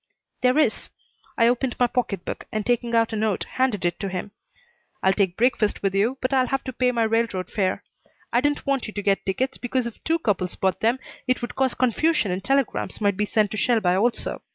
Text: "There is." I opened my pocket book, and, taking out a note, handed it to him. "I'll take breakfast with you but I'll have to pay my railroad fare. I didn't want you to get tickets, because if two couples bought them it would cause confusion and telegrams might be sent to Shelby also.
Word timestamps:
"There 0.41 0.57
is." 0.57 0.89
I 1.37 1.47
opened 1.47 1.75
my 1.79 1.85
pocket 1.85 2.25
book, 2.25 2.45
and, 2.51 2.65
taking 2.65 2.95
out 2.95 3.13
a 3.13 3.15
note, 3.15 3.43
handed 3.43 3.85
it 3.85 3.99
to 3.99 4.09
him. 4.09 4.31
"I'll 5.03 5.13
take 5.13 5.37
breakfast 5.37 5.83
with 5.83 5.93
you 5.93 6.17
but 6.21 6.33
I'll 6.33 6.47
have 6.47 6.63
to 6.63 6.73
pay 6.73 6.91
my 6.91 7.03
railroad 7.03 7.51
fare. 7.51 7.83
I 8.33 8.41
didn't 8.41 8.65
want 8.65 8.87
you 8.87 8.93
to 8.93 9.03
get 9.03 9.23
tickets, 9.27 9.59
because 9.59 9.85
if 9.85 10.03
two 10.03 10.17
couples 10.17 10.55
bought 10.55 10.79
them 10.79 10.97
it 11.27 11.43
would 11.43 11.55
cause 11.55 11.75
confusion 11.75 12.31
and 12.31 12.43
telegrams 12.43 12.99
might 12.99 13.15
be 13.15 13.25
sent 13.25 13.51
to 13.51 13.57
Shelby 13.57 13.89
also. 13.89 14.41